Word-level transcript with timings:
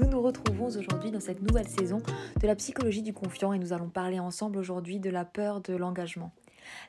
Nous 0.00 0.08
nous 0.08 0.22
retrouvons 0.22 0.64
aujourd'hui 0.64 1.10
dans 1.10 1.20
cette 1.20 1.42
nouvelle 1.42 1.68
saison 1.68 2.00
de 2.40 2.46
la 2.46 2.56
psychologie 2.56 3.02
du 3.02 3.12
confiant 3.12 3.52
et 3.52 3.58
nous 3.58 3.74
allons 3.74 3.90
parler 3.90 4.18
ensemble 4.18 4.56
aujourd'hui 4.56 4.98
de 4.98 5.10
la 5.10 5.26
peur 5.26 5.60
de 5.60 5.74
l'engagement. 5.74 6.32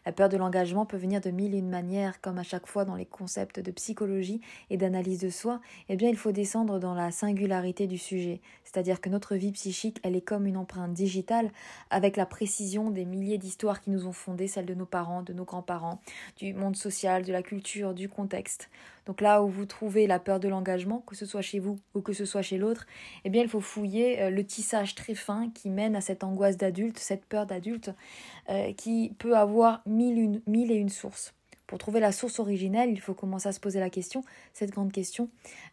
La 0.05 0.13
peur 0.13 0.29
de 0.29 0.37
l'engagement 0.37 0.85
peut 0.85 0.95
venir 0.95 1.19
de 1.19 1.29
mille 1.29 1.53
et 1.53 1.57
une 1.57 1.69
manières, 1.69 2.21
comme 2.21 2.37
à 2.37 2.43
chaque 2.43 2.67
fois 2.67 2.85
dans 2.85 2.95
les 2.95 3.05
concepts 3.05 3.59
de 3.59 3.71
psychologie 3.71 4.39
et 4.69 4.77
d'analyse 4.77 5.19
de 5.19 5.29
soi. 5.29 5.59
Eh 5.89 5.97
bien, 5.97 6.09
il 6.09 6.15
faut 6.15 6.31
descendre 6.31 6.79
dans 6.79 6.93
la 6.93 7.11
singularité 7.11 7.85
du 7.85 7.97
sujet, 7.97 8.39
c'est-à-dire 8.63 9.01
que 9.01 9.09
notre 9.09 9.35
vie 9.35 9.51
psychique, 9.51 9.99
elle 10.03 10.15
est 10.15 10.21
comme 10.21 10.45
une 10.45 10.57
empreinte 10.57 10.93
digitale, 10.93 11.51
avec 11.89 12.15
la 12.15 12.25
précision 12.25 12.91
des 12.91 13.05
milliers 13.05 13.37
d'histoires 13.37 13.81
qui 13.81 13.89
nous 13.89 14.07
ont 14.07 14.13
fondé, 14.13 14.47
celles 14.47 14.65
de 14.65 14.73
nos 14.73 14.85
parents, 14.85 15.21
de 15.21 15.33
nos 15.33 15.45
grands-parents, 15.45 15.99
du 16.37 16.53
monde 16.53 16.77
social, 16.77 17.25
de 17.25 17.33
la 17.33 17.43
culture, 17.43 17.93
du 17.93 18.07
contexte. 18.07 18.69
Donc 19.05 19.21
là 19.21 19.43
où 19.43 19.47
vous 19.47 19.65
trouvez 19.65 20.07
la 20.07 20.19
peur 20.19 20.39
de 20.39 20.47
l'engagement, 20.47 20.99
que 21.07 21.15
ce 21.15 21.25
soit 21.25 21.41
chez 21.41 21.59
vous 21.59 21.79
ou 21.95 22.01
que 22.01 22.13
ce 22.13 22.25
soit 22.25 22.41
chez 22.41 22.57
l'autre, 22.57 22.85
eh 23.25 23.29
bien 23.29 23.41
il 23.41 23.49
faut 23.49 23.61
fouiller 23.61 24.21
euh, 24.21 24.29
le 24.29 24.45
tissage 24.45 24.95
très 24.95 25.15
fin 25.15 25.49
qui 25.49 25.69
mène 25.69 25.95
à 25.95 26.01
cette 26.01 26.23
angoisse 26.23 26.57
d'adulte, 26.57 26.99
cette 26.99 27.25
peur 27.25 27.45
d'adulte, 27.45 27.91
euh, 28.49 28.73
qui 28.73 29.15
peut 29.17 29.35
avoir 29.35 29.81
mille, 29.85 30.41
mille 30.47 30.71
et 30.71 30.75
une 30.75 30.89
sources. 30.89 31.33
Pour 31.67 31.77
trouver 31.77 32.01
la 32.01 32.11
source 32.11 32.39
originelle, 32.39 32.89
il 32.89 32.99
faut 32.99 33.13
commencer 33.13 33.47
à 33.47 33.53
se 33.53 33.59
poser 33.59 33.79
la 33.79 33.89
question, 33.89 34.23
cette 34.51 34.71
grande 34.71 34.91
question, 34.91 35.29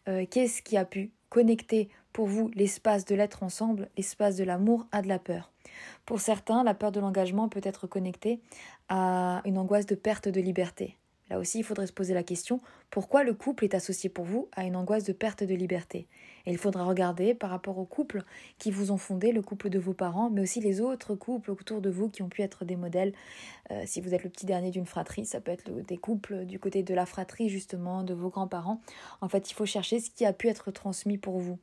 euh, 0.07 0.25
qu'est-ce 0.29 0.61
qui 0.61 0.77
a 0.77 0.85
pu 0.85 1.11
connecter 1.27 1.89
pour 2.13 2.25
vous 2.25 2.49
l'espace 2.55 3.03
de 3.05 3.15
l'être 3.15 3.43
ensemble, 3.43 3.89
l'espace 3.97 4.37
de 4.37 4.45
l'amour 4.45 4.87
à 4.91 5.01
de 5.01 5.09
la 5.09 5.19
peur? 5.19 5.51
Pour 6.05 6.21
certains, 6.21 6.63
la 6.63 6.73
peur 6.73 6.91
de 6.91 6.99
l'engagement 6.99 7.49
peut 7.49 7.61
être 7.63 7.85
connectée 7.85 8.39
à 8.87 9.41
une 9.45 9.57
angoisse 9.57 9.85
de 9.85 9.95
perte 9.95 10.29
de 10.29 10.39
liberté. 10.39 10.95
Là 11.29 11.37
aussi, 11.37 11.59
il 11.59 11.63
faudrait 11.63 11.87
se 11.87 11.93
poser 11.93 12.13
la 12.13 12.23
question 12.23 12.61
pourquoi 12.89 13.23
le 13.23 13.33
couple 13.33 13.65
est 13.65 13.75
associé 13.75 14.09
pour 14.09 14.25
vous 14.25 14.49
à 14.55 14.63
une 14.63 14.75
angoisse 14.75 15.03
de 15.03 15.13
perte 15.13 15.43
de 15.43 15.53
liberté? 15.53 16.07
Et 16.45 16.51
il 16.51 16.57
faudra 16.57 16.83
regarder 16.85 17.35
par 17.35 17.51
rapport 17.51 17.77
aux 17.77 17.85
couples 17.85 18.23
qui 18.57 18.71
vous 18.71 18.91
ont 18.91 18.97
fondé, 18.97 19.31
le 19.31 19.43
couple 19.43 19.69
de 19.69 19.77
vos 19.77 19.93
parents, 19.93 20.31
mais 20.31 20.41
aussi 20.41 20.59
les 20.59 20.81
autres 20.81 21.13
couples 21.13 21.51
autour 21.51 21.81
de 21.81 21.91
vous 21.91 22.09
qui 22.09 22.23
ont 22.23 22.29
pu 22.29 22.41
être 22.41 22.65
des 22.65 22.75
modèles. 22.75 23.13
Euh, 23.71 23.83
si 23.85 24.01
vous 24.01 24.15
êtes 24.15 24.23
le 24.23 24.29
petit 24.31 24.47
dernier 24.47 24.71
d'une 24.71 24.87
fratrie, 24.87 25.25
ça 25.25 25.41
peut 25.41 25.51
être 25.51 25.69
des 25.69 25.97
couples 25.97 26.45
du 26.45 26.57
côté 26.57 26.81
de 26.81 26.93
la 26.95 27.05
fratrie, 27.05 27.49
justement, 27.49 28.03
de 28.03 28.15
vos 28.15 28.29
grands-parents. 28.29 28.81
En 29.21 29.29
fait, 29.29 29.51
il 29.51 29.53
faut 29.53 29.67
chercher 29.67 29.99
ce 29.99 30.09
qui 30.09 30.25
a 30.25 30.33
pu 30.33 30.47
être 30.47 30.71
transmis 30.71 31.19
pour 31.19 31.37
vous. 31.37 31.59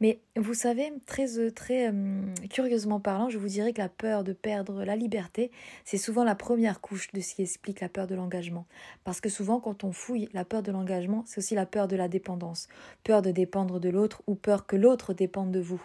Mais 0.00 0.18
vous 0.36 0.54
savez, 0.54 0.92
très, 1.06 1.38
euh, 1.38 1.52
très 1.52 1.92
euh, 1.92 2.22
curieusement 2.50 2.98
parlant, 2.98 3.28
je 3.30 3.38
vous 3.38 3.46
dirais 3.46 3.72
que 3.72 3.80
la 3.80 3.88
peur 3.88 4.24
de 4.24 4.32
perdre 4.32 4.84
la 4.84 4.96
liberté, 4.96 5.52
c'est 5.84 5.98
souvent 5.98 6.24
la 6.24 6.34
première 6.34 6.80
couche 6.80 7.12
de 7.12 7.20
ce 7.20 7.36
qui 7.36 7.42
explique 7.42 7.80
la 7.80 7.88
peur 7.88 8.08
de 8.08 8.16
l'engagement. 8.16 8.66
Parce 9.04 9.20
que 9.20 9.28
souvent, 9.28 9.60
quand 9.60 9.84
on 9.84 9.92
fouille 9.92 10.28
la 10.32 10.44
peur 10.44 10.63
de 10.64 10.72
l'engagement, 10.72 11.22
c'est 11.26 11.38
aussi 11.38 11.54
la 11.54 11.66
peur 11.66 11.86
de 11.86 11.94
la 11.94 12.08
dépendance. 12.08 12.68
Peur 13.04 13.22
de 13.22 13.30
dépendre 13.30 13.78
de 13.78 13.88
l'autre 13.88 14.22
ou 14.26 14.34
peur 14.34 14.66
que 14.66 14.74
l'autre 14.74 15.14
dépende 15.14 15.52
de 15.52 15.60
vous. 15.60 15.84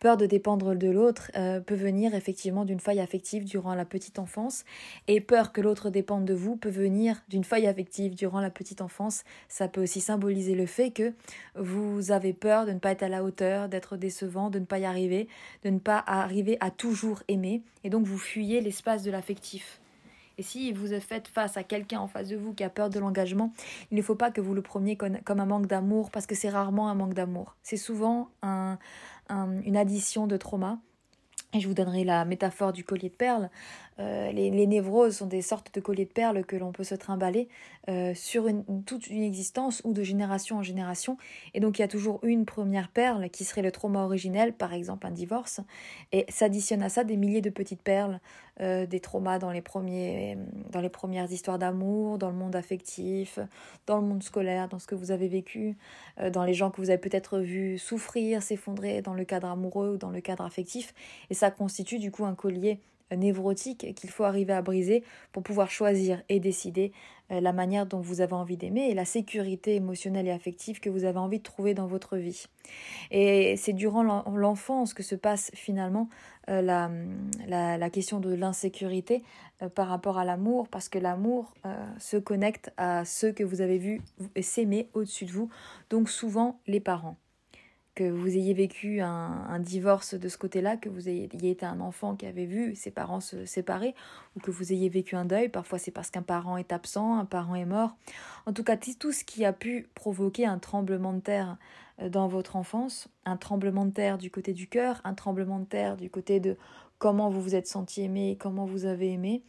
Peur 0.00 0.16
de 0.16 0.26
dépendre 0.26 0.74
de 0.74 0.88
l'autre 0.88 1.30
euh, 1.36 1.60
peut 1.60 1.74
venir 1.74 2.14
effectivement 2.14 2.64
d'une 2.64 2.80
faille 2.80 3.00
affective 3.00 3.44
durant 3.44 3.74
la 3.74 3.84
petite 3.84 4.18
enfance 4.18 4.64
et 5.08 5.20
peur 5.20 5.52
que 5.52 5.60
l'autre 5.60 5.90
dépende 5.90 6.24
de 6.24 6.34
vous 6.34 6.56
peut 6.56 6.70
venir 6.70 7.22
d'une 7.28 7.44
faille 7.44 7.66
affective 7.66 8.14
durant 8.14 8.40
la 8.40 8.50
petite 8.50 8.80
enfance. 8.80 9.24
Ça 9.48 9.68
peut 9.68 9.82
aussi 9.82 10.00
symboliser 10.00 10.54
le 10.54 10.66
fait 10.66 10.90
que 10.90 11.12
vous 11.56 12.10
avez 12.10 12.32
peur 12.32 12.66
de 12.66 12.72
ne 12.72 12.78
pas 12.78 12.92
être 12.92 13.02
à 13.02 13.08
la 13.08 13.24
hauteur, 13.24 13.68
d'être 13.68 13.96
décevant, 13.96 14.50
de 14.50 14.58
ne 14.58 14.64
pas 14.64 14.78
y 14.78 14.84
arriver, 14.84 15.28
de 15.64 15.70
ne 15.70 15.78
pas 15.78 16.02
arriver 16.06 16.56
à 16.60 16.70
toujours 16.70 17.22
aimer 17.28 17.62
et 17.84 17.90
donc 17.90 18.06
vous 18.06 18.18
fuyez 18.18 18.60
l'espace 18.60 19.02
de 19.02 19.10
l'affectif. 19.10 19.80
Et 20.38 20.42
si 20.42 20.72
vous 20.72 20.94
êtes 20.94 21.28
face 21.28 21.56
à 21.56 21.64
quelqu'un 21.64 21.98
en 21.98 22.06
face 22.06 22.28
de 22.28 22.36
vous 22.36 22.54
qui 22.54 22.64
a 22.64 22.70
peur 22.70 22.88
de 22.90 22.98
l'engagement, 22.98 23.52
il 23.90 23.96
ne 23.96 24.02
faut 24.02 24.14
pas 24.14 24.30
que 24.30 24.40
vous 24.40 24.54
le 24.54 24.62
preniez 24.62 24.96
comme 24.96 25.40
un 25.40 25.46
manque 25.46 25.66
d'amour, 25.66 26.10
parce 26.10 26.26
que 26.26 26.36
c'est 26.36 26.48
rarement 26.48 26.88
un 26.88 26.94
manque 26.94 27.14
d'amour. 27.14 27.56
C'est 27.62 27.76
souvent 27.76 28.30
une 28.42 29.76
addition 29.76 30.26
de 30.26 30.36
trauma. 30.36 30.78
Et 31.54 31.60
je 31.60 31.66
vous 31.66 31.74
donnerai 31.74 32.04
la 32.04 32.24
métaphore 32.26 32.72
du 32.72 32.84
collier 32.84 33.08
de 33.08 33.14
perles. 33.14 33.50
Euh, 34.00 34.30
les, 34.30 34.66
névroses 34.66 35.16
sont 35.16 35.26
des 35.26 35.42
sortes 35.42 35.74
de 35.74 35.80
colliers 35.80 36.04
de 36.04 36.12
perles 36.12 36.44
que 36.44 36.56
l'on 36.56 36.70
peut 36.70 36.84
se 36.84 36.94
trimballer 36.94 37.48
euh, 37.88 38.14
sur 38.14 38.46
toute 38.86 39.08
une 39.08 39.22
existence 39.22 39.80
ou 39.84 39.92
de 39.92 40.02
génération 40.02 40.58
en 40.58 40.62
génération. 40.62 41.16
Et 41.54 41.60
donc 41.60 41.78
il 41.78 41.82
y 41.82 41.84
a 41.84 41.88
toujours 41.88 42.20
une 42.22 42.44
première 42.44 42.88
perle 42.88 43.28
qui 43.30 43.44
serait 43.44 43.62
le 43.62 43.72
trauma 43.72 44.04
originel, 44.04 44.52
par 44.52 44.72
exemple 44.72 45.06
un 45.06 45.10
divorce, 45.10 45.60
et 46.12 46.26
s'additionne 46.28 46.82
à 46.82 46.88
ça 46.88 47.02
des 47.02 47.16
milliers 47.16 47.40
de 47.40 47.50
petites 47.50 47.82
perles, 47.82 48.20
euh, 48.60 48.86
des 48.86 49.00
traumas 49.00 49.38
dans 49.38 49.50
les, 49.50 49.62
premiers, 49.62 50.38
dans 50.70 50.80
les 50.80 50.88
premières 50.88 51.30
histoires 51.30 51.58
d'amour, 51.58 52.18
dans 52.18 52.30
le 52.30 52.36
monde 52.36 52.54
affectif, 52.54 53.38
dans 53.86 53.96
le 53.96 54.06
monde 54.06 54.22
scolaire, 54.22 54.68
dans 54.68 54.78
ce 54.78 54.86
que 54.86 54.94
vous 54.94 55.10
avez 55.10 55.28
vécu, 55.28 55.76
dans 56.32 56.44
les 56.44 56.54
gens 56.54 56.70
que 56.70 56.80
vous 56.80 56.90
avez 56.90 56.98
peut-être 56.98 57.38
vus 57.38 57.78
souffrir, 57.78 58.42
s'effondrer 58.42 59.02
dans 59.02 59.14
le 59.14 59.24
cadre 59.24 59.48
amoureux 59.48 59.94
ou 59.94 59.96
dans 59.96 60.10
le 60.10 60.20
cadre 60.20 60.44
affectif. 60.44 60.94
Et 61.30 61.34
ça 61.34 61.50
constitue 61.50 61.98
du 61.98 62.10
coup 62.10 62.24
un 62.24 62.34
collier 62.34 62.80
névrotique 63.16 63.94
qu'il 63.94 64.10
faut 64.10 64.24
arriver 64.24 64.52
à 64.52 64.62
briser 64.62 65.02
pour 65.32 65.42
pouvoir 65.42 65.70
choisir 65.70 66.22
et 66.28 66.40
décider 66.40 66.92
euh, 67.30 67.40
la 67.40 67.52
manière 67.52 67.84
dont 67.84 68.00
vous 68.00 68.20
avez 68.20 68.32
envie 68.32 68.56
d'aimer 68.56 68.88
et 68.88 68.94
la 68.94 69.04
sécurité 69.04 69.74
émotionnelle 69.74 70.26
et 70.26 70.30
affective 70.30 70.80
que 70.80 70.88
vous 70.88 71.04
avez 71.04 71.18
envie 71.18 71.38
de 71.38 71.42
trouver 71.42 71.74
dans 71.74 71.86
votre 71.86 72.16
vie. 72.16 72.46
Et 73.10 73.56
c'est 73.56 73.74
durant 73.74 74.02
l'enfance 74.02 74.94
que 74.94 75.02
se 75.02 75.14
passe 75.14 75.50
finalement 75.54 76.08
euh, 76.48 76.62
la, 76.62 77.90
question 77.90 78.20
de 78.20 78.32
l'insécurité 78.34 79.22
euh, 79.62 79.68
par 79.68 79.88
rapport 79.88 80.16
à 80.18 80.24
l'amour, 80.24 80.68
parce 80.68 80.88
que 80.88 80.98
l'amour 80.98 81.52
se 81.98 82.16
connecte 82.16 82.72
à 82.76 83.04
ceux 83.04 83.32
que 83.32 83.44
vous 83.44 83.60
avez 83.60 83.78
vus 83.78 84.00
s'aimer 84.40 84.88
au-dessus 84.94 85.26
de 85.26 85.32
vous, 85.32 85.50
donc 85.90 86.08
souvent 86.08 86.60
les 86.66 86.80
parents 86.80 87.16
que 87.98 88.08
vous 88.08 88.28
ayez 88.28 88.54
vécu 88.54 89.00
un, 89.00 89.58
divorce 89.58 90.14
de 90.14 90.28
ce 90.28 90.38
côté-là, 90.38 90.76
que 90.76 90.88
vous 90.88 91.08
ayez, 91.08 91.28
été 91.32 91.66
un 91.66 91.80
enfant 91.80 92.14
qui 92.14 92.26
avait 92.26 92.46
vu 92.46 92.76
ses 92.76 92.92
parents 92.92 93.18
se 93.18 93.44
séparer, 93.44 93.92
ou 94.36 94.40
que 94.40 94.52
vous 94.52 94.72
ayez 94.72 94.88
vécu 94.88 95.16
un 95.16 95.24
deuil, 95.24 95.48
parfois 95.48 95.80
c'est 95.80 95.90
parce 95.90 96.08
qu'un 96.08 96.22
parent 96.22 96.56
est 96.56 96.72
absent, 96.72 97.18
un 97.18 97.24
parent 97.24 97.56
est 97.56 97.64
mort. 97.64 97.96
En 98.46 98.52
tout 98.52 98.62
cas, 98.62 98.76
tout 98.76 99.10
ce 99.10 99.24
qui 99.24 99.44
a 99.44 99.52
pu 99.52 99.88
provoquer 99.96 100.46
un 100.46 100.58
tremblement 100.58 101.12
de 101.12 101.18
terre 101.18 101.56
dans 102.00 102.28
votre 102.28 102.56
enfance, 102.56 103.08
un 103.24 103.36
tremblement 103.36 103.84
de 103.84 103.90
terre 103.90 104.18
du 104.18 104.30
côté 104.30 104.52
du 104.52 104.68
cœur, 104.68 105.00
un 105.04 105.14
tremblement 105.14 105.58
de 105.58 105.64
terre 105.64 105.96
du 105.96 106.10
côté 106.10 106.40
de 106.40 106.56
comment 106.98 107.30
vous 107.30 107.40
vous 107.40 107.54
êtes 107.54 107.66
senti 107.66 108.02
aimé, 108.02 108.36
comment 108.38 108.66
vous 108.66 108.84
avez 108.84 109.12
aimé, 109.12 109.42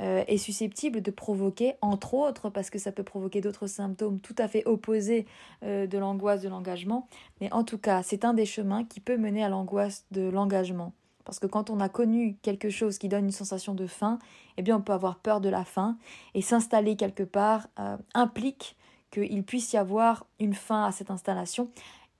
euh, 0.00 0.24
est 0.26 0.38
susceptible 0.38 1.02
de 1.02 1.10
provoquer, 1.10 1.74
entre 1.80 2.14
autres, 2.14 2.48
parce 2.48 2.70
que 2.70 2.78
ça 2.78 2.92
peut 2.92 3.02
provoquer 3.02 3.40
d'autres 3.40 3.66
symptômes 3.66 4.20
tout 4.20 4.34
à 4.38 4.48
fait 4.48 4.64
opposés 4.66 5.26
euh, 5.62 5.86
de 5.86 5.98
l'angoisse 5.98 6.42
de 6.42 6.48
l'engagement, 6.48 7.08
mais 7.40 7.52
en 7.52 7.64
tout 7.64 7.78
cas, 7.78 8.02
c'est 8.02 8.24
un 8.24 8.34
des 8.34 8.46
chemins 8.46 8.84
qui 8.84 9.00
peut 9.00 9.16
mener 9.16 9.44
à 9.44 9.48
l'angoisse 9.48 10.06
de 10.10 10.22
l'engagement. 10.22 10.92
Parce 11.24 11.38
que 11.38 11.46
quand 11.46 11.70
on 11.70 11.78
a 11.78 11.88
connu 11.88 12.36
quelque 12.42 12.70
chose 12.70 12.98
qui 12.98 13.08
donne 13.08 13.26
une 13.26 13.30
sensation 13.30 13.74
de 13.74 13.86
faim, 13.86 14.18
eh 14.56 14.62
bien 14.62 14.76
on 14.76 14.80
peut 14.80 14.92
avoir 14.92 15.18
peur 15.18 15.40
de 15.40 15.48
la 15.48 15.64
faim, 15.64 15.96
et 16.34 16.42
s'installer 16.42 16.96
quelque 16.96 17.22
part 17.22 17.68
euh, 17.78 17.96
implique 18.14 18.76
qu'il 19.12 19.44
puisse 19.44 19.72
y 19.72 19.76
avoir 19.76 20.26
une 20.40 20.54
fin 20.54 20.84
à 20.84 20.90
cette 20.90 21.10
installation. 21.12 21.68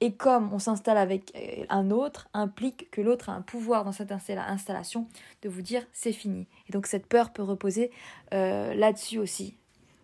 Et 0.00 0.12
comme 0.12 0.53
on 0.53 0.58
s'installe 0.58 0.98
avec 0.98 1.32
euh, 1.36 1.64
un 1.69 1.91
autre, 1.91 2.28
implique 2.34 2.91
que 2.91 3.00
l'autre 3.00 3.28
a 3.28 3.34
un 3.34 3.41
pouvoir 3.41 3.84
dans 3.84 3.92
cette 3.92 4.12
installation 4.12 5.06
de 5.42 5.48
vous 5.48 5.62
dire 5.62 5.84
c'est 5.92 6.12
fini. 6.12 6.47
Et 6.69 6.72
donc 6.72 6.86
cette 6.86 7.06
peur 7.06 7.32
peut 7.32 7.42
reposer 7.42 7.91
euh, 8.34 8.75
là-dessus 8.75 9.19
aussi. 9.19 9.56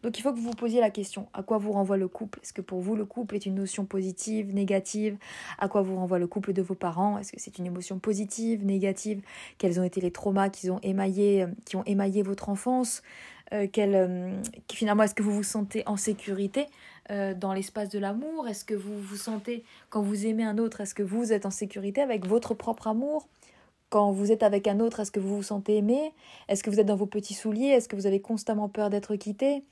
Donc 0.02 0.16
il 0.16 0.22
faut 0.22 0.32
que 0.32 0.38
vous 0.38 0.50
vous 0.50 0.54
posiez 0.54 0.80
la 0.80 0.90
question, 0.90 1.26
à 1.34 1.42
quoi 1.42 1.58
vous 1.58 1.72
renvoie 1.72 1.96
le 1.96 2.06
couple? 2.06 2.38
Est-ce 2.42 2.52
que 2.52 2.60
pour 2.60 2.80
vous 2.80 2.94
le 2.94 3.04
couple 3.04 3.34
est 3.34 3.46
une 3.46 3.56
notion 3.56 3.84
positive, 3.84 4.54
négative? 4.54 5.16
À 5.58 5.68
quoi 5.68 5.82
vous 5.82 5.96
renvoie 5.96 6.20
le 6.20 6.28
couple 6.28 6.52
de 6.52 6.62
vos 6.62 6.76
parents? 6.76 7.18
Est-ce 7.18 7.32
que 7.32 7.40
c'est 7.40 7.58
une 7.58 7.66
émotion 7.66 7.98
positive, 7.98 8.64
négative? 8.64 9.22
Quels 9.58 9.80
ont 9.80 9.84
été 9.84 10.00
les 10.00 10.12
traumas 10.12 10.50
ont 10.70 10.78
émaillé, 10.84 11.42
euh, 11.42 11.46
qui 11.64 11.74
ont 11.74 11.84
émaillé 11.84 12.22
votre 12.22 12.48
enfance? 12.48 13.02
Finalement, 13.50 15.02
est-ce 15.02 15.14
que 15.14 15.22
vous 15.22 15.32
vous 15.32 15.42
sentez 15.42 15.82
en 15.86 15.96
sécurité 15.96 16.66
euh, 17.10 17.34
dans 17.34 17.54
l'espace 17.54 17.88
de 17.88 17.98
l'amour? 17.98 18.46
Est-ce 18.48 18.64
que 18.64 18.74
vous 18.74 19.00
vous 19.00 19.16
sentez, 19.16 19.64
quand 19.88 20.02
vous 20.02 20.26
aimez 20.26 20.44
un 20.44 20.58
autre, 20.58 20.80
est-ce 20.82 20.94
que 20.94 21.02
vous 21.02 21.32
êtes 21.32 21.46
en 21.46 21.50
sécurité 21.50 22.02
avec 22.02 22.26
votre 22.26 22.54
propre 22.54 22.88
amour? 22.88 23.26
Quand 23.90 24.12
vous 24.12 24.30
êtes 24.32 24.42
avec 24.42 24.66
un 24.68 24.80
autre, 24.80 25.00
est-ce 25.00 25.10
que 25.10 25.20
vous 25.20 25.36
vous 25.36 25.42
sentez 25.42 25.78
aimé? 25.78 26.12
Est-ce 26.48 26.62
que 26.62 26.68
vous 26.68 26.78
êtes 26.78 26.86
dans 26.86 26.96
vos 26.96 27.06
petits 27.06 27.32
souliers? 27.32 27.68
Est-ce 27.68 27.88
que 27.88 27.96
vous 27.96 28.06
avez 28.06 28.20
constamment 28.20 28.68
peur 28.68 28.90
d'être 28.90 29.16
quitté? 29.16 29.64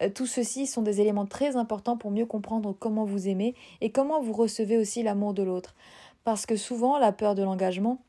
Euh, 0.00 0.08
Tout 0.08 0.26
ceci 0.26 0.66
sont 0.66 0.80
des 0.80 1.02
éléments 1.02 1.26
très 1.26 1.56
importants 1.56 1.98
pour 1.98 2.10
mieux 2.10 2.24
comprendre 2.24 2.74
comment 2.78 3.04
vous 3.04 3.28
aimez 3.28 3.54
et 3.82 3.90
comment 3.90 4.22
vous 4.22 4.32
recevez 4.32 4.78
aussi 4.78 5.02
l'amour 5.02 5.34
de 5.34 5.42
l'autre. 5.42 5.74
Parce 6.24 6.46
que 6.46 6.56
souvent, 6.56 6.98
la 6.98 7.12
peur 7.12 7.34
de 7.34 7.42
l'engagement 7.42 8.00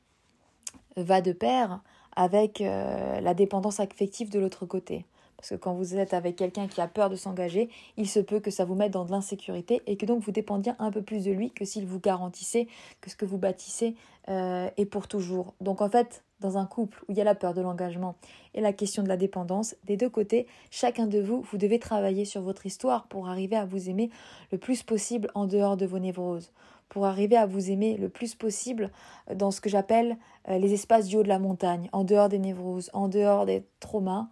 va 0.96 1.20
de 1.20 1.34
pair 1.34 1.82
avec 2.20 2.60
euh, 2.60 3.22
la 3.22 3.34
dépendance 3.34 3.80
affective 3.80 4.30
de 4.30 4.40
l'autre 4.40 4.66
côté. 4.66 5.06
Parce 5.38 5.52
que 5.52 5.56
quand 5.56 5.74
vous 5.74 5.96
êtes 5.96 6.14
avec 6.14 6.36
quelqu'un 6.36 6.68
qui 6.68 6.82
a 6.82 6.88
peur 6.90 7.10
de 7.10 7.16
s'engager, 7.16 7.70
il 7.96 8.10
se 8.10 8.20
peut 8.20 8.42
que 8.42 8.52
ça 8.52 8.66
vous 8.66 8.76
mette 8.76 8.92
dans 8.92 9.06
de 9.06 9.12
l'insécurité 9.12 9.82
et 9.88 9.96
que 9.96 10.06
donc 10.06 10.22
vous 10.22 10.34
dépendiez 10.34 10.74
un 10.80 10.92
peu 10.92 11.02
plus 11.02 11.24
de 11.24 11.32
lui 11.32 11.52
que 11.52 11.64
s'il 11.64 11.86
vous 11.86 12.02
garantissait 12.02 12.68
que 13.00 13.10
ce 13.10 13.16
que 13.16 13.24
vous 13.24 13.38
bâtissez 13.38 13.96
euh, 14.28 14.70
est 14.76 14.86
pour 14.86 15.08
toujours. 15.08 15.54
Donc 15.62 15.82
en 15.82 15.90
fait, 15.90 16.26
dans 16.40 16.58
un 16.58 16.66
couple 16.66 17.04
où 17.08 17.12
il 17.12 17.18
y 17.18 17.22
a 17.22 17.26
la 17.26 17.36
peur 17.36 17.54
de 17.54 17.62
l'engagement 17.62 18.16
et 18.54 18.62
la 18.62 18.74
question 18.74 19.04
de 19.04 19.08
la 19.08 19.18
dépendance, 19.18 19.76
des 19.86 19.98
deux 19.98 20.10
côtés, 20.10 20.48
chacun 20.72 21.08
de 21.08 21.20
vous, 21.20 21.42
vous 21.42 21.58
devez 21.58 21.80
travailler 21.80 22.26
sur 22.26 22.42
votre 22.42 22.66
histoire 22.66 23.08
pour 23.08 23.28
arriver 23.30 23.56
à 23.56 23.66
vous 23.66 23.90
aimer 23.90 24.10
le 24.52 24.58
plus 24.58 24.84
possible 24.84 25.30
en 25.36 25.46
dehors 25.46 25.78
de 25.78 25.86
vos 25.86 26.00
névroses 26.00 26.52
pour 26.90 27.06
arriver 27.06 27.38
à 27.38 27.46
vous 27.46 27.70
aimer 27.70 27.98
le 27.98 28.10
plus 28.10 28.34
possible 28.34 28.90
dans 29.34 29.52
ce 29.52 29.62
que 29.62 29.70
j'appelle 29.70 30.18
les 30.48 30.74
espaces 30.74 31.06
du 31.06 31.18
haut 31.18 31.24
de 31.24 31.28
la 31.28 31.38
montagne, 31.38 31.88
en 31.92 32.04
dehors 32.04 32.30
des 32.30 32.40
névroses, 32.40 32.90
en 32.94 33.08
dehors 33.08 33.46
des 33.46 33.64
traumas, 33.80 34.28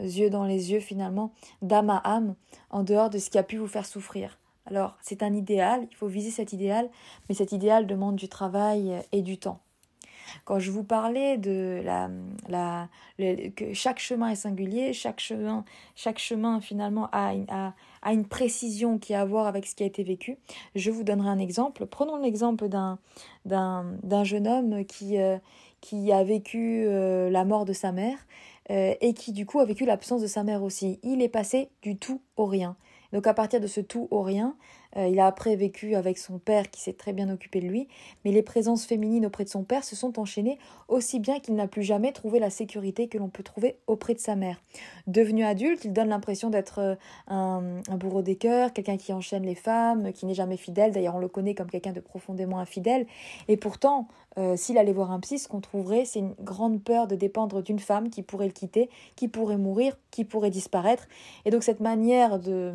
yeux 0.00 0.30
dans 0.30 0.44
les 0.44 0.70
yeux 0.70 0.78
finalement, 0.78 1.32
d'âme 1.60 1.90
à 1.90 1.96
âme, 2.04 2.36
en 2.70 2.84
dehors 2.84 3.10
de 3.10 3.18
ce 3.18 3.30
qui 3.30 3.38
a 3.38 3.42
pu 3.42 3.56
vous 3.56 3.66
faire 3.66 3.86
souffrir. 3.86 4.38
Alors, 4.64 4.96
c'est 5.02 5.24
un 5.24 5.34
idéal, 5.34 5.88
il 5.90 5.96
faut 5.96 6.06
viser 6.06 6.30
cet 6.30 6.52
idéal, 6.52 6.88
mais 7.28 7.34
cet 7.34 7.50
idéal 7.50 7.88
demande 7.88 8.14
du 8.14 8.28
travail 8.28 9.02
et 9.10 9.22
du 9.22 9.38
temps. 9.38 9.58
Quand 10.44 10.58
je 10.58 10.70
vous 10.70 10.84
parlais 10.84 11.38
de 11.38 11.80
la, 11.84 12.10
la, 12.48 12.88
que 13.56 13.72
chaque 13.72 13.98
chemin 13.98 14.28
est 14.28 14.36
singulier, 14.36 14.92
chaque 14.92 15.20
chemin, 15.20 15.64
chaque 15.94 16.18
chemin 16.18 16.60
finalement 16.60 17.08
a 17.12 17.34
une, 17.34 17.46
a, 17.48 17.74
a 18.02 18.12
une 18.12 18.26
précision 18.26 18.98
qui 18.98 19.14
a 19.14 19.22
à 19.22 19.24
voir 19.24 19.46
avec 19.46 19.66
ce 19.66 19.74
qui 19.74 19.84
a 19.84 19.86
été 19.86 20.02
vécu, 20.02 20.36
je 20.74 20.90
vous 20.90 21.04
donnerai 21.04 21.28
un 21.28 21.38
exemple. 21.38 21.86
Prenons 21.86 22.16
l'exemple 22.16 22.68
d'un, 22.68 22.98
d'un, 23.44 24.24
jeune 24.24 24.46
homme 24.46 24.84
qui, 24.84 25.18
euh, 25.18 25.38
qui 25.80 26.12
a 26.12 26.22
vécu 26.24 26.84
euh, 26.84 27.30
la 27.30 27.44
mort 27.44 27.64
de 27.64 27.72
sa 27.72 27.92
mère 27.92 28.18
euh, 28.70 28.94
et 29.00 29.14
qui 29.14 29.32
du 29.32 29.46
coup 29.46 29.60
a 29.60 29.64
vécu 29.64 29.86
l'absence 29.86 30.20
de 30.20 30.26
sa 30.26 30.42
mère 30.42 30.62
aussi. 30.62 30.98
Il 31.02 31.22
est 31.22 31.28
passé 31.28 31.70
du 31.82 31.96
tout 31.96 32.20
au 32.36 32.46
rien. 32.46 32.76
Donc 33.12 33.26
à 33.26 33.34
partir 33.34 33.60
de 33.60 33.66
ce 33.66 33.80
tout 33.80 34.08
au 34.10 34.22
rien, 34.22 34.56
euh, 34.96 35.08
il 35.08 35.18
a 35.20 35.26
après 35.26 35.56
vécu 35.56 35.94
avec 35.94 36.18
son 36.18 36.38
père 36.38 36.70
qui 36.70 36.80
s'est 36.80 36.92
très 36.92 37.12
bien 37.12 37.30
occupé 37.30 37.60
de 37.60 37.66
lui, 37.66 37.88
mais 38.24 38.32
les 38.32 38.42
présences 38.42 38.84
féminines 38.84 39.26
auprès 39.26 39.44
de 39.44 39.48
son 39.48 39.64
père 39.64 39.84
se 39.84 39.96
sont 39.96 40.18
enchaînées 40.18 40.58
aussi 40.88 41.18
bien 41.18 41.40
qu'il 41.40 41.54
n'a 41.54 41.66
plus 41.66 41.82
jamais 41.82 42.12
trouvé 42.12 42.38
la 42.38 42.50
sécurité 42.50 43.08
que 43.08 43.18
l'on 43.18 43.28
peut 43.28 43.42
trouver 43.42 43.78
auprès 43.86 44.14
de 44.14 44.18
sa 44.18 44.36
mère. 44.36 44.60
Devenu 45.06 45.44
adulte, 45.44 45.84
il 45.84 45.92
donne 45.92 46.08
l'impression 46.08 46.50
d'être 46.50 46.78
euh, 46.78 46.94
un, 47.28 47.96
bourreau 47.96 48.22
des 48.22 48.36
cœurs, 48.36 48.72
quelqu'un 48.72 48.96
qui 48.96 49.12
enchaîne 49.12 49.44
les 49.44 49.54
femmes, 49.54 50.12
qui 50.12 50.26
n'est 50.26 50.34
jamais 50.34 50.56
fidèle, 50.56 50.92
d'ailleurs 50.92 51.16
on 51.16 51.20
le 51.20 51.28
connaît 51.28 51.54
comme 51.54 51.70
quelqu'un 51.70 51.92
de 51.92 52.00
profondément 52.00 52.58
infidèle, 52.58 53.06
et 53.48 53.56
pourtant, 53.56 54.08
euh, 54.38 54.56
s'il 54.56 54.78
allait 54.78 54.92
voir 54.92 55.10
un 55.10 55.20
psy, 55.20 55.38
ce 55.38 55.48
qu'on 55.48 55.60
trouverait, 55.60 56.04
c'est 56.04 56.20
une 56.20 56.34
grande 56.40 56.82
peur 56.82 57.06
de 57.06 57.16
dépendre 57.16 57.62
d'une 57.62 57.78
femme 57.78 58.10
qui 58.10 58.22
pourrait 58.22 58.46
le 58.46 58.52
quitter, 58.52 58.90
qui 59.16 59.28
pourrait 59.28 59.58
mourir, 59.58 59.96
qui 60.10 60.24
pourrait 60.24 60.50
disparaître, 60.50 61.08
et 61.44 61.50
donc 61.50 61.62
cette 61.62 61.80
manière 61.80 62.38
de 62.38 62.72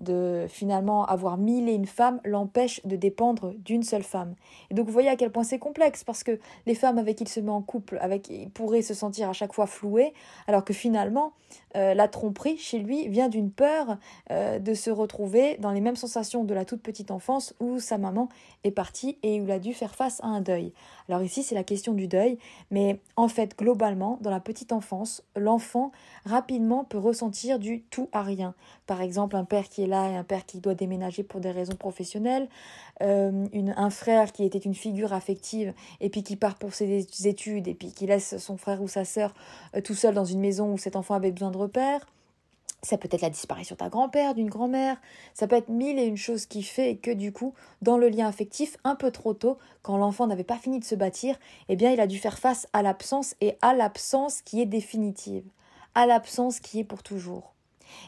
de 0.00 0.46
finalement 0.48 1.04
avoir 1.04 1.36
mille 1.36 1.68
et 1.68 1.74
une 1.74 1.86
femmes 1.86 2.20
l'empêche 2.24 2.80
de 2.84 2.96
dépendre 2.96 3.52
d'une 3.58 3.82
seule 3.82 4.02
femme. 4.02 4.34
Et 4.70 4.74
donc 4.74 4.86
vous 4.86 4.92
voyez 4.92 5.08
à 5.08 5.16
quel 5.16 5.30
point 5.30 5.44
c'est 5.44 5.58
complexe 5.58 6.04
parce 6.04 6.24
que 6.24 6.38
les 6.66 6.74
femmes 6.74 6.98
avec 6.98 7.16
qui 7.16 7.24
il 7.24 7.28
se 7.28 7.40
met 7.40 7.50
en 7.50 7.62
couple, 7.62 7.98
avec 8.00 8.28
il 8.30 8.50
pourrait 8.50 8.82
se 8.82 8.94
sentir 8.94 9.28
à 9.28 9.32
chaque 9.32 9.52
fois 9.52 9.66
floué, 9.66 10.14
alors 10.46 10.64
que 10.64 10.72
finalement 10.72 11.32
euh, 11.76 11.94
la 11.94 12.08
tromperie 12.08 12.56
chez 12.56 12.78
lui 12.78 13.08
vient 13.08 13.28
d'une 13.28 13.50
peur 13.50 13.96
euh, 14.30 14.58
de 14.58 14.74
se 14.74 14.90
retrouver 14.90 15.56
dans 15.58 15.70
les 15.70 15.80
mêmes 15.80 15.96
sensations 15.96 16.42
de 16.42 16.52
la 16.52 16.64
toute 16.64 16.82
petite 16.82 17.10
enfance 17.10 17.54
où 17.60 17.78
sa 17.78 17.96
maman 17.96 18.28
est 18.64 18.72
partie 18.72 19.18
et 19.22 19.40
où 19.40 19.44
il 19.44 19.50
a 19.50 19.58
dû 19.58 19.72
faire 19.72 19.94
face 19.94 20.20
à 20.22 20.26
un 20.26 20.40
deuil. 20.40 20.72
Alors 21.08 21.22
ici 21.22 21.42
c'est 21.42 21.54
la 21.54 21.62
question 21.62 21.92
du 21.92 22.08
deuil, 22.08 22.38
mais 22.70 23.00
en 23.16 23.28
fait 23.28 23.56
globalement 23.56 24.18
dans 24.20 24.30
la 24.30 24.40
petite 24.40 24.72
enfance, 24.72 25.22
l'enfant 25.36 25.92
rapidement 26.24 26.84
peut 26.84 26.98
ressentir 26.98 27.58
du 27.58 27.82
tout 27.82 28.08
à 28.12 28.22
rien. 28.22 28.54
Par 28.86 29.00
exemple 29.00 29.36
un 29.36 29.44
père 29.44 29.68
qui 29.68 29.82
est 29.82 29.86
là 29.86 30.10
et 30.10 30.16
un 30.16 30.24
père 30.24 30.46
qui 30.46 30.58
doit 30.58 30.74
déménager 30.74 31.22
pour 31.22 31.40
des 31.40 31.50
raisons 31.52 31.76
professionnelles, 31.76 32.48
euh, 33.02 33.46
un 33.54 33.90
frère 33.90 34.32
qui 34.32 34.44
était 34.44 34.58
une 34.58 34.74
figure 34.74 35.12
affective 35.12 35.72
et 36.00 36.10
puis 36.10 36.22
qui 36.22 36.36
part 36.36 36.56
pour 36.56 36.74
ses 36.74 37.06
études 37.26 37.68
et 37.68 37.74
puis 37.74 37.92
qui 37.92 38.06
laisse 38.06 38.38
son 38.38 38.56
frère 38.56 38.82
ou 38.82 38.88
sa 38.88 39.04
sœur 39.04 39.32
tout 39.84 39.94
seul 39.94 40.14
dans 40.14 40.24
une 40.24 40.40
maison 40.40 40.72
où 40.72 40.78
cet 40.78 40.96
enfant 40.96 41.14
avait 41.14 41.30
besoin 41.30 41.50
de 41.50 41.59
repère. 41.60 42.06
Ça 42.82 42.96
peut 42.96 43.08
être 43.12 43.20
la 43.20 43.30
disparition 43.30 43.76
d'un 43.78 43.88
grand-père, 43.88 44.34
d'une 44.34 44.48
grand-mère. 44.48 44.96
Ça 45.34 45.46
peut 45.46 45.56
être 45.56 45.68
mille 45.68 45.98
et 45.98 46.04
une 46.04 46.16
choses 46.16 46.46
qui 46.46 46.62
fait 46.62 46.96
que 46.96 47.10
du 47.10 47.30
coup, 47.30 47.52
dans 47.82 47.98
le 47.98 48.08
lien 48.08 48.26
affectif, 48.26 48.78
un 48.84 48.94
peu 48.94 49.10
trop 49.10 49.34
tôt, 49.34 49.58
quand 49.82 49.98
l'enfant 49.98 50.26
n'avait 50.26 50.44
pas 50.44 50.56
fini 50.56 50.78
de 50.80 50.84
se 50.84 50.94
bâtir, 50.94 51.38
eh 51.68 51.76
bien, 51.76 51.92
il 51.92 52.00
a 52.00 52.06
dû 52.06 52.18
faire 52.18 52.38
face 52.38 52.66
à 52.72 52.82
l'absence 52.82 53.34
et 53.42 53.56
à 53.60 53.74
l'absence 53.74 54.40
qui 54.40 54.62
est 54.62 54.66
définitive, 54.66 55.44
à 55.94 56.06
l'absence 56.06 56.58
qui 56.60 56.80
est 56.80 56.84
pour 56.84 57.02
toujours. 57.02 57.52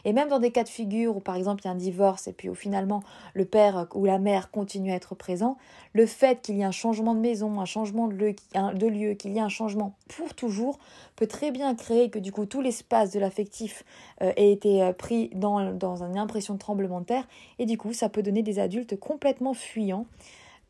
Et 0.05 0.13
même 0.13 0.29
dans 0.29 0.39
des 0.39 0.51
cas 0.51 0.63
de 0.63 0.69
figure 0.69 1.17
où 1.17 1.19
par 1.19 1.35
exemple 1.35 1.61
il 1.63 1.67
y 1.67 1.69
a 1.69 1.71
un 1.71 1.75
divorce 1.75 2.27
et 2.27 2.33
puis 2.33 2.49
où 2.49 2.55
finalement 2.55 3.03
le 3.33 3.45
père 3.45 3.87
ou 3.93 4.05
la 4.05 4.19
mère 4.19 4.51
continue 4.51 4.91
à 4.91 4.95
être 4.95 5.15
présent, 5.15 5.57
le 5.93 6.05
fait 6.05 6.41
qu'il 6.41 6.55
y 6.55 6.61
ait 6.61 6.65
un 6.65 6.71
changement 6.71 7.13
de 7.13 7.19
maison, 7.19 7.59
un 7.59 7.65
changement 7.65 8.07
de 8.07 8.15
lieu, 8.15 9.13
qu'il 9.13 9.31
y 9.31 9.37
ait 9.37 9.41
un 9.41 9.49
changement 9.49 9.95
pour 10.15 10.33
toujours 10.33 10.79
peut 11.15 11.27
très 11.27 11.51
bien 11.51 11.75
créer 11.75 12.09
que 12.09 12.19
du 12.19 12.31
coup 12.31 12.45
tout 12.45 12.61
l'espace 12.61 13.11
de 13.11 13.19
l'affectif 13.19 13.83
euh, 14.21 14.31
ait 14.35 14.51
été 14.51 14.81
euh, 14.81 14.93
pris 14.93 15.29
dans, 15.33 15.59
une 16.03 16.17
impression 16.17 16.55
de 16.55 16.59
tremblement 16.59 17.01
de 17.01 17.05
terre 17.05 17.27
et 17.59 17.65
du 17.65 17.77
coup 17.77 17.93
ça 17.93 18.09
peut 18.09 18.23
donner 18.23 18.43
des 18.43 18.59
adultes 18.59 18.99
complètement 18.99 19.53
fuyants 19.53 20.05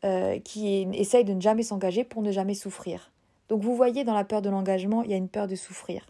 euh, 0.04 0.38
qui 0.38 0.86
essayent 0.92 1.24
de 1.24 1.32
ne 1.32 1.40
jamais 1.40 1.62
s'engager 1.62 2.04
pour 2.04 2.22
ne 2.22 2.30
jamais 2.30 2.54
souffrir. 2.54 3.10
Donc 3.54 3.62
vous 3.62 3.76
voyez, 3.76 4.02
dans 4.02 4.14
la 4.14 4.24
peur 4.24 4.42
de 4.42 4.50
l'engagement, 4.50 5.04
il 5.04 5.12
y 5.12 5.14
a 5.14 5.16
une 5.16 5.28
peur 5.28 5.46
de 5.46 5.54
souffrir. 5.54 6.04